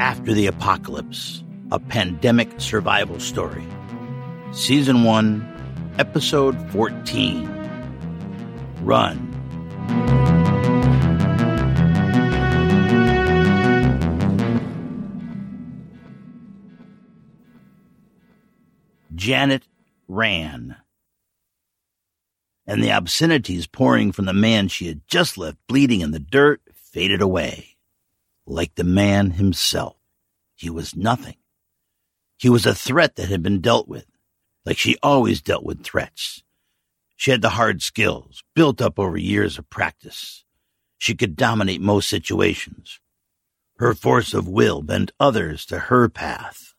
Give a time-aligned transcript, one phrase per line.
[0.00, 3.64] After the Apocalypse, a pandemic survival story.
[4.52, 7.48] Season 1, Episode 14.
[8.80, 9.30] Run.
[19.14, 19.62] Janet
[20.08, 20.76] ran.
[22.66, 26.60] And the obscenities pouring from the man she had just left bleeding in the dirt
[26.74, 27.73] faded away.
[28.46, 29.96] Like the man himself,
[30.54, 31.36] he was nothing.
[32.36, 34.06] He was a threat that had been dealt with,
[34.66, 36.42] like she always dealt with threats.
[37.16, 40.44] She had the hard skills built up over years of practice.
[40.98, 43.00] She could dominate most situations.
[43.78, 46.74] Her force of will bent others to her path.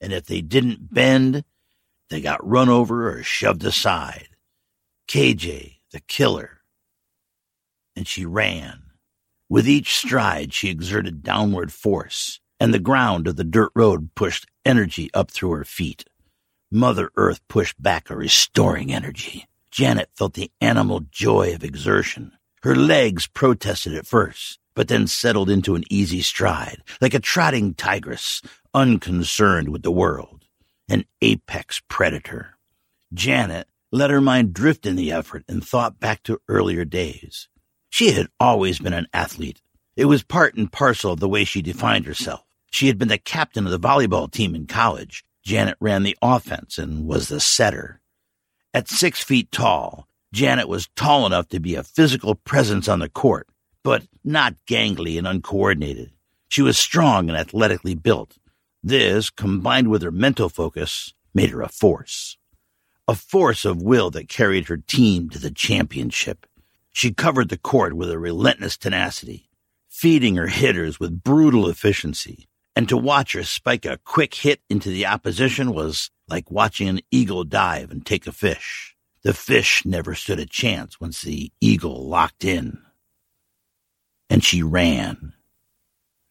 [0.00, 1.44] And if they didn't bend,
[2.10, 4.28] they got run over or shoved aside.
[5.08, 6.60] KJ, the killer.
[7.94, 8.82] And she ran.
[9.48, 14.46] With each stride, she exerted downward force, and the ground of the dirt road pushed
[14.64, 16.04] energy up through her feet.
[16.70, 19.46] Mother Earth pushed back a restoring energy.
[19.70, 22.32] Janet felt the animal joy of exertion.
[22.62, 27.74] Her legs protested at first, but then settled into an easy stride, like a trotting
[27.74, 28.42] tigress,
[28.74, 30.44] unconcerned with the world,
[30.88, 32.56] an apex predator.
[33.14, 37.48] Janet let her mind drift in the effort and thought back to earlier days.
[37.90, 39.60] She had always been an athlete.
[39.96, 42.44] It was part and parcel of the way she defined herself.
[42.70, 45.24] She had been the captain of the volleyball team in college.
[45.42, 48.00] Janet ran the offense and was the setter.
[48.74, 53.08] At six feet tall, Janet was tall enough to be a physical presence on the
[53.08, 53.48] court,
[53.82, 56.10] but not gangly and uncoordinated.
[56.48, 58.36] She was strong and athletically built.
[58.82, 62.36] This, combined with her mental focus, made her a force.
[63.08, 66.44] A force of will that carried her team to the championship.
[66.96, 69.50] She covered the court with a relentless tenacity,
[69.86, 72.48] feeding her hitters with brutal efficiency.
[72.74, 77.00] And to watch her spike a quick hit into the opposition was like watching an
[77.10, 78.96] eagle dive and take a fish.
[79.24, 82.78] The fish never stood a chance once the eagle locked in.
[84.30, 85.34] And she ran.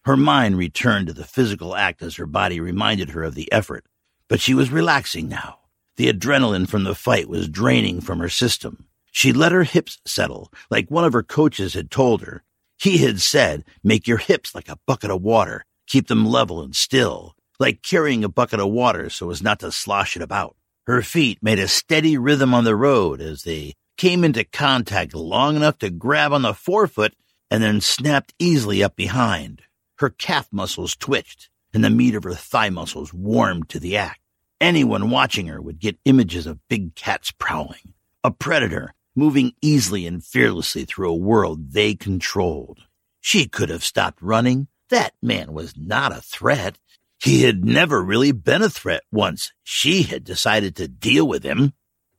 [0.03, 3.85] Her mind returned to the physical act as her body reminded her of the effort,
[4.27, 5.59] but she was relaxing now.
[5.97, 8.87] The adrenaline from the fight was draining from her system.
[9.15, 12.43] She let her hips settle, like one of her coaches had told her.
[12.77, 16.75] He had said, make your hips like a bucket of water, keep them level and
[16.75, 20.57] still, like carrying a bucket of water so as not to slosh it about.
[20.85, 25.55] Her feet made a steady rhythm on the road as they came into contact long
[25.55, 27.13] enough to grab on the forefoot
[27.49, 29.61] and then snapped easily up behind.
[29.99, 34.19] Her calf muscles twitched, and the meat of her thigh muscles warmed to the act.
[34.59, 40.23] Anyone watching her would get images of big cats prowling, a predator moving easily and
[40.23, 42.81] fearlessly through a world they controlled.
[43.21, 44.67] She could have stopped running.
[44.89, 46.77] That man was not a threat.
[47.17, 51.73] He had never really been a threat once she had decided to deal with him.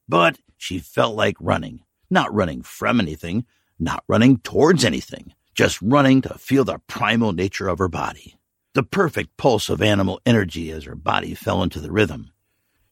[0.08, 1.80] But she felt like running,
[2.10, 3.44] not running from anything,
[3.78, 8.34] not running towards anything, just running to feel the primal nature of her body.
[8.74, 12.32] The perfect pulse of animal energy as her body fell into the rhythm.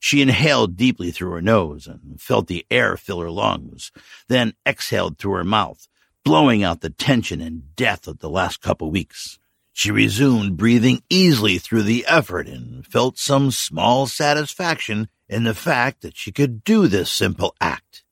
[0.04, 3.91] She inhaled deeply through her nose and felt the air fill her lungs,
[4.28, 5.88] then exhaled through her mouth,
[6.26, 9.38] blowing out the tension and death of the last couple weeks.
[9.72, 16.03] She resumed breathing easily through the effort and felt some small satisfaction in the fact
[16.03, 18.04] that she could do this simple act,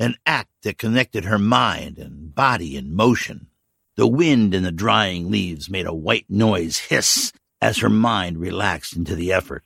[0.00, 3.46] an act that connected her mind and body in motion.
[3.94, 8.96] The wind in the drying leaves made a white noise hiss as her mind relaxed
[8.96, 9.62] into the effort.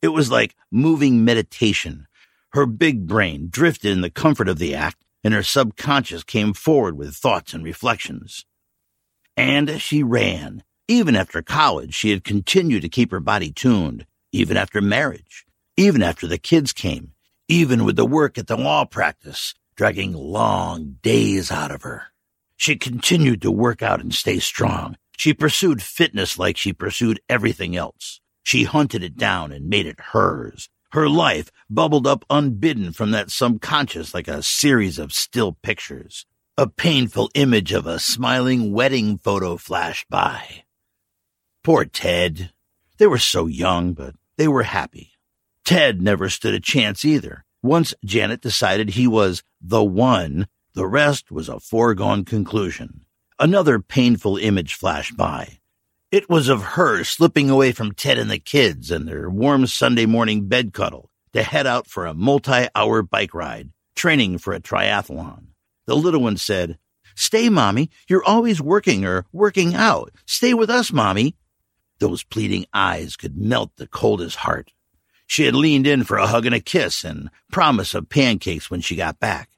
[0.00, 2.06] It was like moving meditation.
[2.52, 6.96] Her big brain drifted in the comfort of the act, and her subconscious came forward
[6.96, 8.44] with thoughts and reflections.
[9.36, 10.62] And she ran.
[10.86, 15.44] Even after college, she had continued to keep her body tuned, even after marriage,
[15.76, 17.12] even after the kids came,
[17.46, 22.04] even with the work at the law practice, dragging long days out of her.
[22.56, 24.96] She continued to work out and stay strong.
[25.16, 28.20] She pursued fitness like she pursued everything else.
[28.48, 30.70] She hunted it down and made it hers.
[30.92, 36.24] Her life bubbled up unbidden from that subconscious like a series of still pictures.
[36.56, 40.64] A painful image of a smiling wedding photo flashed by.
[41.62, 42.50] Poor Ted.
[42.96, 45.10] They were so young, but they were happy.
[45.66, 47.44] Ted never stood a chance either.
[47.62, 53.04] Once Janet decided he was the one, the rest was a foregone conclusion.
[53.38, 55.58] Another painful image flashed by.
[56.10, 60.06] It was of her slipping away from Ted and the kids and their warm Sunday
[60.06, 64.60] morning bed cuddle to head out for a multi hour bike ride, training for a
[64.60, 65.48] triathlon.
[65.84, 66.78] The little one said,
[67.14, 67.90] Stay, Mommy.
[68.08, 70.14] You're always working or working out.
[70.24, 71.36] Stay with us, Mommy.
[71.98, 74.72] Those pleading eyes could melt the coldest heart.
[75.26, 78.80] She had leaned in for a hug and a kiss and promise of pancakes when
[78.80, 79.50] she got back.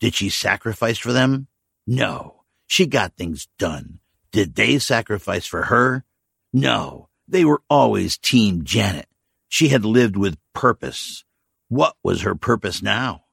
[0.00, 1.46] Did she sacrifice for them?
[1.86, 2.42] No.
[2.66, 4.00] She got things done.
[4.32, 6.04] Did they sacrifice for her?
[6.52, 7.08] No.
[7.28, 9.06] They were always Team Janet.
[9.48, 11.24] She had lived with purpose.
[11.68, 13.24] What was her purpose now?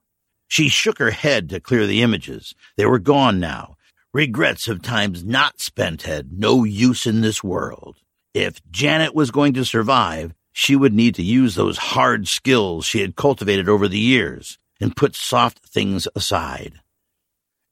[0.47, 2.53] She shook her head to clear the images.
[2.75, 3.77] They were gone now.
[4.13, 7.97] Regrets of times not spent had no use in this world.
[8.33, 13.01] If Janet was going to survive, she would need to use those hard skills she
[13.01, 16.81] had cultivated over the years and put soft things aside.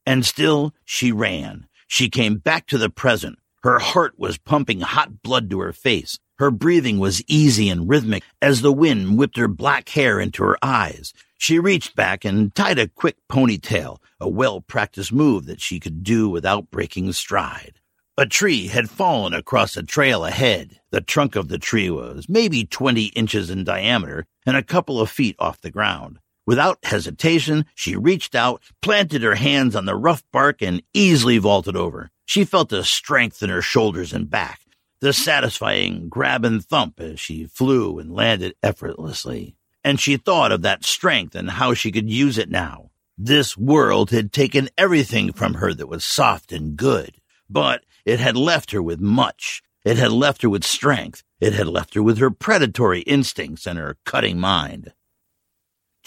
[0.06, 1.68] And still she ran.
[1.88, 3.40] She came back to the present.
[3.64, 6.20] Her heart was pumping hot blood to her face.
[6.38, 10.58] Her breathing was easy and rhythmic as the wind whipped her black hair into her
[10.62, 11.14] eyes.
[11.40, 16.04] She reached back and tied a quick ponytail, a well practiced move that she could
[16.04, 17.80] do without breaking stride.
[18.18, 20.80] A tree had fallen across a trail ahead.
[20.92, 25.10] The trunk of the tree was maybe 20 inches in diameter and a couple of
[25.10, 26.20] feet off the ground.
[26.48, 31.76] Without hesitation, she reached out, planted her hands on the rough bark, and easily vaulted
[31.76, 32.10] over.
[32.26, 34.62] She felt the strength in her shoulders and back,
[35.02, 39.58] the satisfying grab and thump as she flew and landed effortlessly.
[39.84, 42.92] And she thought of that strength and how she could use it now.
[43.18, 47.18] This world had taken everything from her that was soft and good.
[47.50, 49.62] But it had left her with much.
[49.84, 51.24] It had left her with strength.
[51.42, 54.94] It had left her with her predatory instincts and her cutting mind.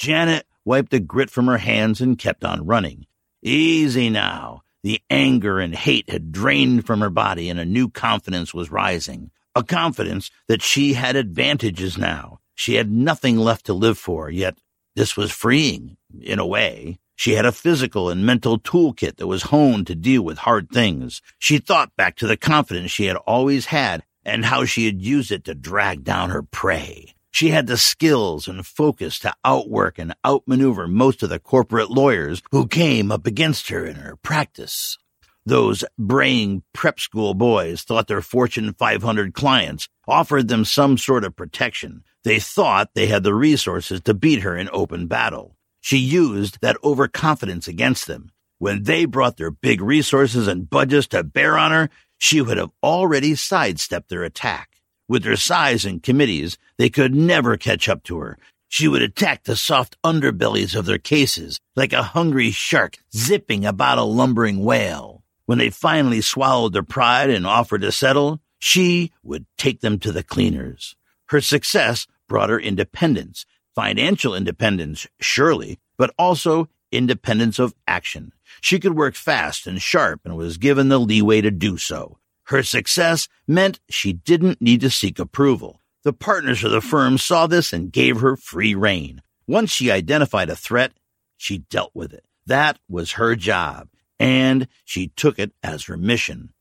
[0.00, 3.04] Janet wiped the grit from her hands and kept on running.
[3.42, 4.62] Easy now.
[4.82, 9.30] The anger and hate had drained from her body and a new confidence was rising.
[9.54, 12.40] A confidence that she had advantages now.
[12.54, 14.56] She had nothing left to live for, yet
[14.96, 16.98] this was freeing, in a way.
[17.14, 21.20] She had a physical and mental toolkit that was honed to deal with hard things.
[21.38, 25.30] She thought back to the confidence she had always had and how she had used
[25.30, 27.12] it to drag down her prey.
[27.30, 32.42] She had the skills and focus to outwork and outmaneuver most of the corporate lawyers
[32.50, 34.98] who came up against her in her practice.
[35.46, 41.36] Those braying prep school boys thought their Fortune 500 clients offered them some sort of
[41.36, 42.04] protection.
[42.24, 45.56] They thought they had the resources to beat her in open battle.
[45.80, 48.30] She used that overconfidence against them.
[48.58, 51.88] When they brought their big resources and budgets to bear on her,
[52.18, 54.69] she would have already sidestepped their attack.
[55.10, 58.38] With her size and committees, they could never catch up to her.
[58.68, 63.98] She would attack the soft underbellies of their cases like a hungry shark zipping about
[63.98, 65.24] a lumbering whale.
[65.46, 70.12] When they finally swallowed their pride and offered to settle, she would take them to
[70.12, 70.94] the cleaners.
[71.30, 78.30] Her success brought her independence, financial independence, surely, but also independence of action.
[78.60, 82.19] She could work fast and sharp and was given the leeway to do so.
[82.50, 85.82] Her success meant she didn't need to seek approval.
[86.02, 89.22] The partners of the firm saw this and gave her free rein.
[89.46, 90.90] Once she identified a threat,
[91.36, 92.24] she dealt with it.
[92.44, 93.88] That was her job,
[94.18, 96.52] and she took it as her mission.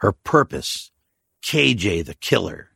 [0.00, 0.90] Her purpose
[1.42, 2.72] KJ the Killer.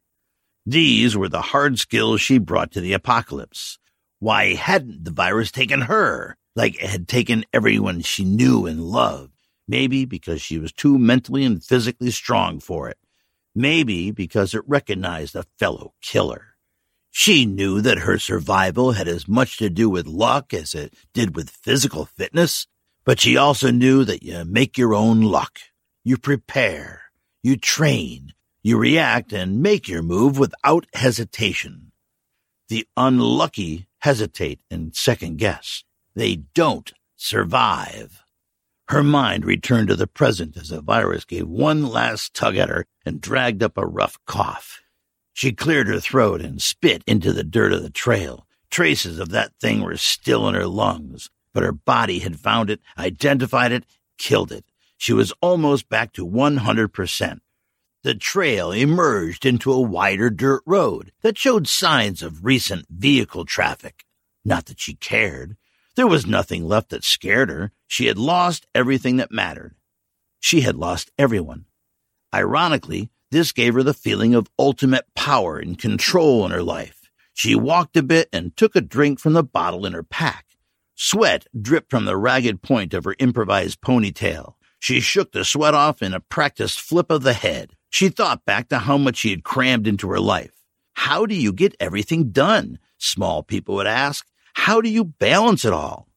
[0.64, 3.78] These were the hard skills she brought to the apocalypse.
[4.20, 9.37] Why hadn't the virus taken her like it had taken everyone she knew and loved?
[9.68, 12.98] Maybe because she was too mentally and physically strong for it.
[13.54, 16.56] Maybe because it recognized a fellow killer.
[17.10, 21.36] She knew that her survival had as much to do with luck as it did
[21.36, 22.66] with physical fitness,
[23.04, 25.58] but she also knew that you make your own luck.
[26.04, 27.02] You prepare,
[27.42, 28.32] you train,
[28.62, 31.92] you react and make your move without hesitation.
[32.68, 35.84] The unlucky hesitate and second guess.
[36.14, 38.22] They don't survive.
[38.88, 42.86] Her mind returned to the present as the virus gave one last tug at her
[43.04, 44.80] and dragged up a rough cough.
[45.34, 48.46] She cleared her throat and spit into the dirt of the trail.
[48.70, 52.80] Traces of that thing were still in her lungs, but her body had found it,
[52.98, 53.84] identified it,
[54.16, 54.64] killed it.
[54.96, 57.40] She was almost back to 100%.
[58.04, 64.06] The trail emerged into a wider dirt road that showed signs of recent vehicle traffic.
[64.46, 65.56] Not that she cared.
[65.98, 67.72] There was nothing left that scared her.
[67.88, 69.74] She had lost everything that mattered.
[70.38, 71.64] She had lost everyone.
[72.32, 77.10] Ironically, this gave her the feeling of ultimate power and control in her life.
[77.34, 80.46] She walked a bit and took a drink from the bottle in her pack.
[80.94, 84.54] Sweat dripped from the ragged point of her improvised ponytail.
[84.78, 87.72] She shook the sweat off in a practiced flip of the head.
[87.90, 90.62] She thought back to how much she had crammed into her life.
[90.94, 92.78] How do you get everything done?
[92.98, 94.28] Small people would ask.
[94.58, 96.08] How do you balance it all?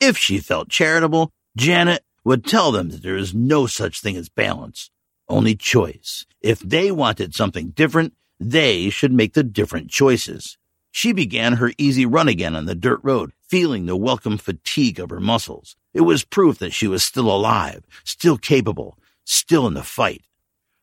[0.00, 4.28] If she felt charitable, Janet would tell them that there is no such thing as
[4.28, 4.90] balance,
[5.28, 6.26] only choice.
[6.42, 10.58] If they wanted something different, they should make the different choices.
[10.90, 15.08] She began her easy run again on the dirt road, feeling the welcome fatigue of
[15.08, 15.76] her muscles.
[15.94, 20.24] It was proof that she was still alive, still capable, still in the fight.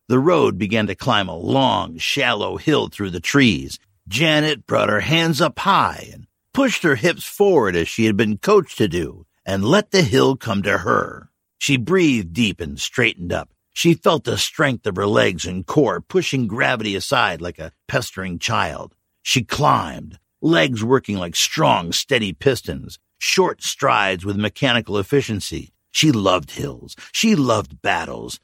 [0.07, 3.77] The road began to climb a long, shallow hill through the trees.
[4.07, 8.37] Janet brought her hands up high and pushed her hips forward as she had been
[8.37, 11.29] coached to do, and let the hill come to her.
[11.57, 13.49] She breathed deep and straightened up.
[13.73, 18.37] She felt the strength of her legs and core pushing gravity aside like a pestering
[18.37, 18.95] child.
[19.23, 25.73] She climbed, legs working like strong, steady pistons, short strides with mechanical efficiency.
[25.91, 26.95] She loved hills.
[27.11, 28.39] She loved battles.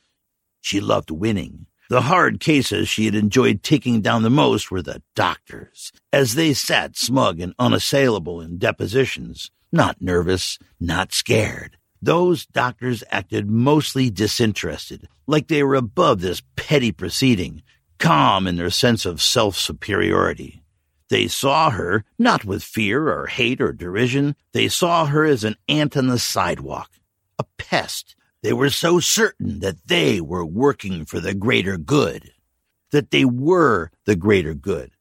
[0.62, 1.68] She loved winning.
[1.90, 6.54] The hard cases she had enjoyed taking down the most were the doctors, as they
[6.54, 11.78] sat smug and unassailable in depositions, not nervous, not scared.
[12.00, 17.64] Those doctors acted mostly disinterested, like they were above this petty proceeding,
[17.98, 20.62] calm in their sense of self superiority.
[21.10, 24.36] They saw her not with fear or hate or derision.
[24.54, 26.92] They saw her as an ant on the sidewalk,
[27.40, 32.32] a pest they were so certain that they were working for the greater good,
[32.92, 34.92] that they were the greater good,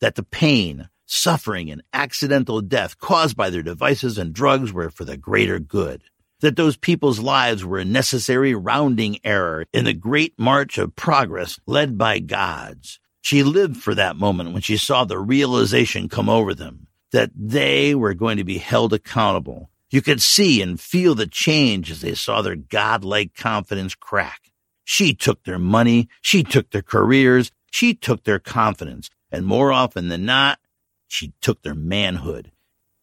[0.00, 5.04] that the pain, suffering, and accidental death caused by their devices and drugs were for
[5.04, 6.02] the greater good,
[6.40, 11.58] that those people's lives were a necessary rounding error in the great march of progress
[11.66, 13.00] led by God's.
[13.22, 17.94] She lived for that moment when she saw the realization come over them that they
[17.94, 22.14] were going to be held accountable you could see and feel the change as they
[22.14, 24.50] saw their godlike confidence crack.
[24.84, 30.08] She took their money, she took their careers, she took their confidence, and more often
[30.08, 30.58] than not,
[31.06, 32.50] she took their manhood.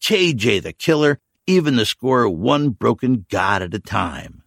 [0.01, 4.41] KJ the killer, even the score one broken god at a time.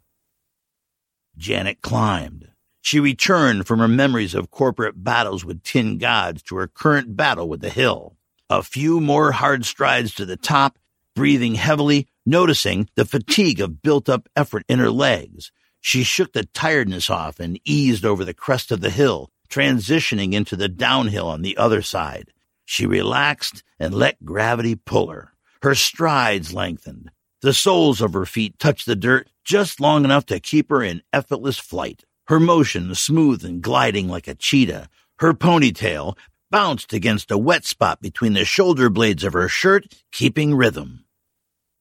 [1.36, 2.48] Janet climbed.
[2.80, 7.48] She returned from her memories of corporate battles with tin gods to her current battle
[7.48, 8.16] with the hill.
[8.50, 10.78] A few more hard strides to the top,
[11.14, 15.50] breathing heavily, Noticing the fatigue of built up effort in her legs,
[15.80, 20.54] she shook the tiredness off and eased over the crest of the hill, transitioning into
[20.54, 22.30] the downhill on the other side.
[22.64, 25.32] She relaxed and let gravity pull her.
[25.62, 27.10] Her strides lengthened.
[27.40, 31.02] The soles of her feet touched the dirt just long enough to keep her in
[31.12, 32.04] effortless flight.
[32.28, 34.88] Her motion smooth and gliding like a cheetah.
[35.18, 36.16] Her ponytail
[36.50, 41.04] bounced against a wet spot between the shoulder blades of her shirt, keeping rhythm.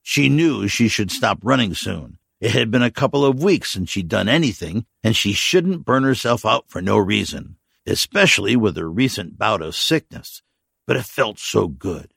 [0.01, 2.17] She knew she should stop running soon.
[2.39, 6.03] It had been a couple of weeks since she'd done anything, and she shouldn't burn
[6.03, 10.41] herself out for no reason, especially with her recent bout of sickness.
[10.87, 12.13] But it felt so good.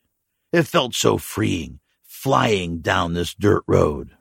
[0.53, 4.17] It felt so freeing, flying down this dirt road.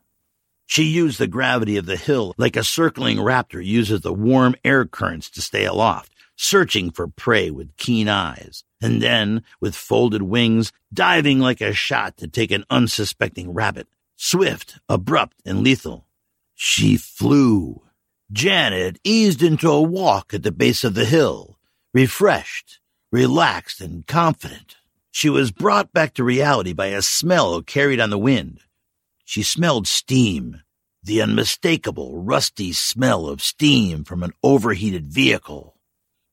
[0.65, 4.85] She used the gravity of the hill like a circling raptor uses the warm air
[4.85, 6.12] currents to stay aloft
[6.43, 12.17] searching for prey with keen eyes, and then, with folded wings, diving like a shot
[12.17, 16.05] to take an unsuspecting rabbit, swift, abrupt, and lethal.
[16.53, 17.81] She flew.
[18.31, 21.57] Janet eased into a walk at the base of the hill,
[21.93, 22.79] refreshed,
[23.11, 24.75] relaxed, and confident.
[25.11, 28.59] She was brought back to reality by a smell carried on the wind.
[29.23, 30.61] She smelled steam,
[31.01, 35.77] the unmistakable, rusty smell of steam from an overheated vehicle.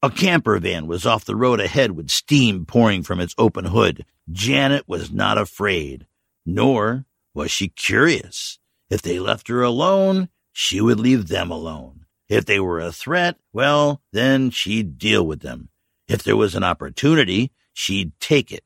[0.03, 4.07] A camper van was off the road ahead with steam pouring from its open hood.
[4.33, 6.07] Janet was not afraid,
[6.47, 7.05] nor
[7.35, 8.59] was she curious.
[8.89, 12.07] If they left her alone, she would leave them alone.
[12.31, 15.69] If they were a threat, well, then she'd deal with them.
[16.09, 18.65] If there was an opportunity, she'd take it.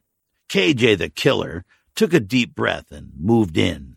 [0.48, 1.64] KJ the killer
[1.96, 3.96] took a deep breath and moved in.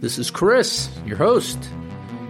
[0.00, 1.58] This is Chris, your host,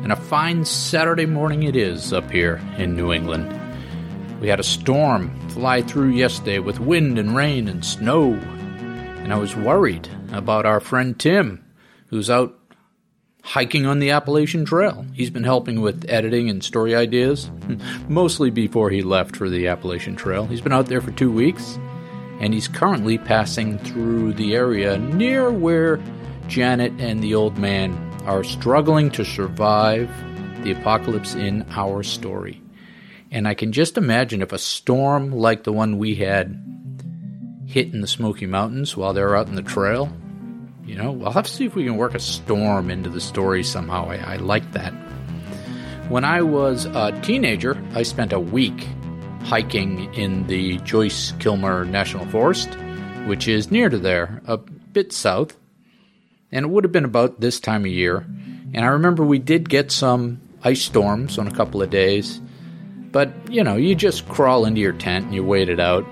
[0.02, 3.54] and a fine Saturday morning it is up here in New England.
[4.40, 9.37] We had a storm fly through yesterday with wind and rain and snow, and I
[9.37, 11.62] was worried about our friend Tim,
[12.06, 12.58] who's out
[13.42, 15.04] hiking on the Appalachian Trail.
[15.12, 17.50] He's been helping with editing and story ideas,
[18.08, 20.46] mostly before he left for the Appalachian Trail.
[20.46, 21.78] He's been out there for two weeks,
[22.40, 26.00] and he's currently passing through the area near where
[26.49, 27.93] Janet and the old man
[28.25, 30.11] are struggling to survive
[30.64, 32.61] the apocalypse in our story.
[33.31, 36.64] And I can just imagine if a storm like the one we had
[37.67, 40.11] hit in the Smoky Mountains while they're out in the trail,
[40.85, 43.62] you know, we'll have to see if we can work a storm into the story
[43.62, 44.09] somehow.
[44.09, 44.93] I, I like that.
[46.09, 48.88] When I was a teenager, I spent a week
[49.43, 52.75] hiking in the Joyce Kilmer National Forest,
[53.26, 55.59] which is near to there, a bit south.
[56.50, 58.26] And it would have been about this time of year.
[58.75, 62.40] And I remember we did get some ice storms on a couple of days.
[63.11, 66.07] But, you know, you just crawl into your tent and you wait it out.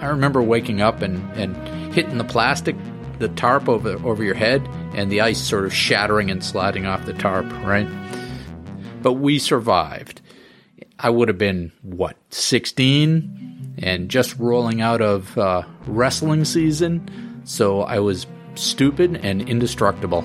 [0.00, 1.56] I remember waking up and, and
[1.94, 2.76] hitting the plastic
[3.22, 7.06] the tarp over over your head and the ice sort of shattering and sliding off
[7.06, 7.88] the tarp, right?
[9.00, 10.20] But we survived.
[10.98, 17.82] I would have been what 16 and just rolling out of uh, wrestling season, so
[17.82, 20.24] I was stupid and indestructible.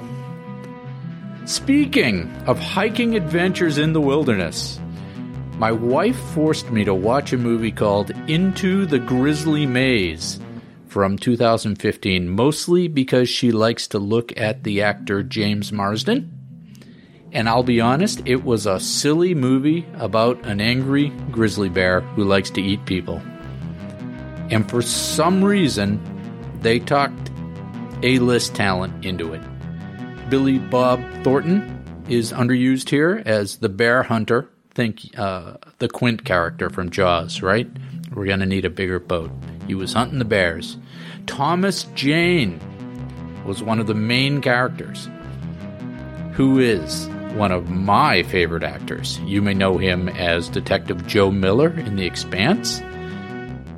[1.46, 4.80] Speaking of hiking adventures in the wilderness,
[5.58, 10.40] my wife forced me to watch a movie called Into the Grizzly Maze
[10.88, 16.34] from 2015, mostly because she likes to look at the actor James Marsden.
[17.32, 22.24] And I'll be honest, it was a silly movie about an angry grizzly bear who
[22.24, 23.22] likes to eat people.
[24.50, 26.00] And for some reason,
[26.62, 27.32] they talked
[28.04, 29.42] A list talent into it.
[30.30, 34.50] Billy Bob Thornton is underused here as the bear hunter.
[34.72, 37.68] Think uh, the Quint character from Jaws, right?
[38.14, 39.32] We're going to need a bigger boat.
[39.66, 40.78] He was hunting the bears.
[41.26, 42.60] Thomas Jane
[43.46, 45.10] was one of the main characters,
[46.34, 49.20] who is one of my favorite actors.
[49.22, 52.82] You may know him as Detective Joe Miller in The Expanse,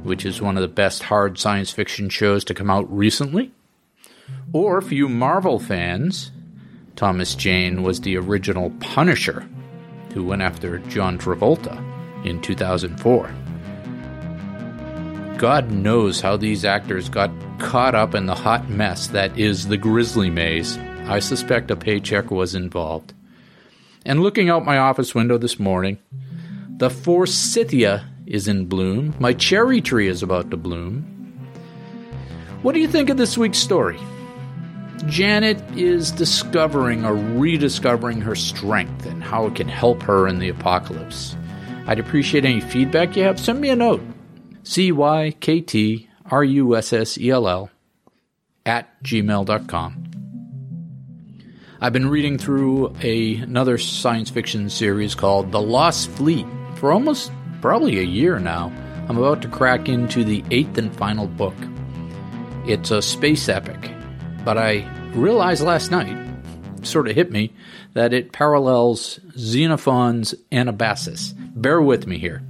[0.03, 3.53] which is one of the best hard science fiction shows to come out recently.
[4.51, 6.31] Or for you Marvel fans,
[6.95, 9.47] Thomas Jane was the original Punisher
[10.13, 11.77] who went after John Travolta
[12.25, 13.31] in 2004.
[15.37, 19.77] God knows how these actors got caught up in the hot mess that is the
[19.77, 20.77] Grizzly Maze.
[21.05, 23.13] I suspect a paycheck was involved.
[24.03, 25.99] And looking out my office window this morning,
[26.77, 29.13] the forsythia is in bloom.
[29.19, 31.03] My cherry tree is about to bloom.
[32.63, 33.99] What do you think of this week's story?
[35.07, 40.49] Janet is discovering or rediscovering her strength and how it can help her in the
[40.49, 41.35] apocalypse.
[41.87, 43.39] I'd appreciate any feedback you have.
[43.39, 44.01] Send me a note.
[44.63, 47.71] C Y K T R U S S E L L
[48.65, 50.05] at gmail.com.
[51.81, 57.31] I've been reading through a, another science fiction series called The Lost Fleet for almost
[57.61, 58.71] probably a year now.
[59.07, 61.55] I'm about to crack into the eighth and final book.
[62.67, 63.91] It's a space epic,
[64.49, 64.83] but I
[65.13, 66.17] realized last night,
[66.81, 67.53] sort of hit me,
[67.93, 71.35] that it parallels Xenophon's Anabasis.
[71.55, 72.41] Bear with me here.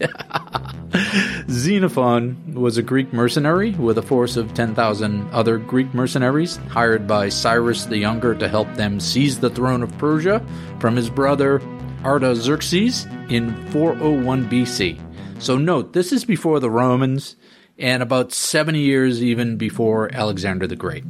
[1.48, 7.28] Xenophon was a Greek mercenary with a force of 10,000 other Greek mercenaries hired by
[7.28, 10.44] Cyrus the Younger to help them seize the throne of Persia
[10.80, 11.62] from his brother
[12.04, 14.98] Artaxerxes in 401 BC.
[15.40, 17.36] So note, this is before the Romans
[17.78, 21.04] and about 70 years even before Alexander the Great.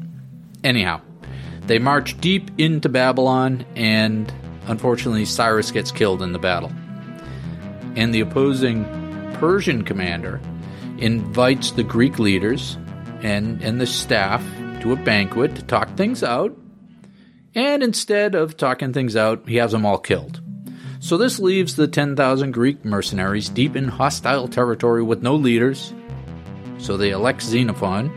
[0.65, 1.01] Anyhow,
[1.67, 4.33] they march deep into Babylon and
[4.67, 6.73] unfortunately Cyrus gets killed in the battle
[7.97, 8.85] and the opposing
[9.35, 10.41] Persian commander
[10.99, 12.79] invites the Greek leaders
[13.23, 14.45] and, and the staff
[14.81, 16.57] to a banquet to talk things out.
[17.55, 20.41] And instead of talking things out, he has them all killed.
[21.01, 25.93] So this leaves the 10,000 Greek mercenaries deep in hostile territory with no leaders.
[26.83, 28.09] So they elect Xenophon,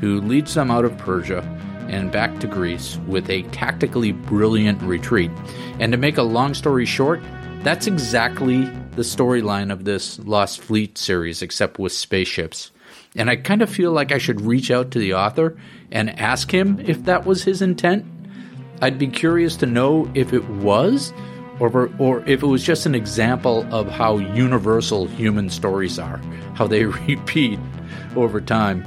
[0.00, 1.42] who leads them out of Persia
[1.88, 5.32] and back to Greece with a tactically brilliant retreat.
[5.80, 7.20] And to make a long story short,
[7.62, 12.70] that's exactly the storyline of this Lost Fleet series, except with spaceships.
[13.16, 15.58] And I kind of feel like I should reach out to the author
[15.90, 18.06] and ask him if that was his intent.
[18.80, 21.12] I'd be curious to know if it was,
[21.58, 26.18] or, or if it was just an example of how universal human stories are,
[26.54, 27.58] how they repeat
[28.16, 28.82] over time.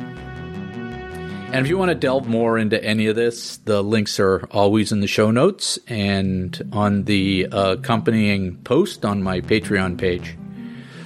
[1.54, 4.92] And if you want to delve more into any of this, the links are always
[4.92, 10.36] in the show notes and on the uh, accompanying post on my Patreon page.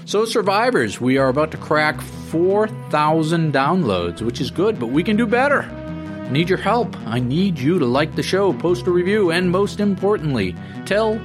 [0.06, 5.18] So, survivors, we are about to crack 4,000 downloads, which is good, but we can
[5.18, 5.62] do better.
[5.62, 6.98] I need your help.
[7.06, 10.56] I need you to like the show, post a review, and most importantly,
[10.86, 11.20] tell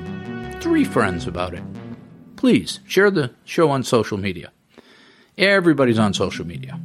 [0.61, 1.63] three friends about it.
[2.37, 4.53] Please share the show on social media.
[5.37, 6.79] Everybody's on social media.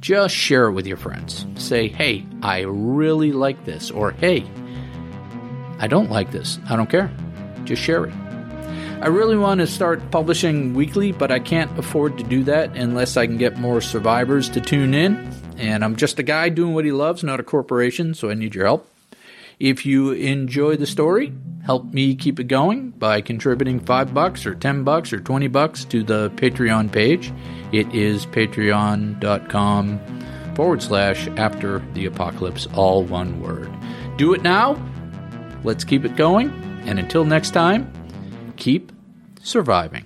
[0.00, 1.46] Just share it with your friends.
[1.56, 4.44] Say, hey, I really like this, or hey,
[5.78, 6.58] I don't like this.
[6.68, 7.10] I don't care.
[7.64, 8.14] Just share it.
[9.00, 13.16] I really want to start publishing weekly, but I can't afford to do that unless
[13.16, 15.32] I can get more survivors to tune in.
[15.56, 18.54] And I'm just a guy doing what he loves, not a corporation, so I need
[18.54, 18.90] your help.
[19.58, 21.32] If you enjoy the story,
[21.66, 25.84] help me keep it going by contributing five bucks or ten bucks or twenty bucks
[25.84, 27.32] to the Patreon page.
[27.72, 30.00] It is patreon.com
[30.54, 33.70] forward slash after the apocalypse, all one word.
[34.16, 34.80] Do it now.
[35.64, 36.50] Let's keep it going.
[36.86, 37.92] And until next time,
[38.56, 38.92] keep
[39.42, 40.05] surviving.